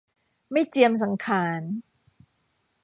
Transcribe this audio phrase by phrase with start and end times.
[0.51, 1.61] ไม่เจียมสังขาร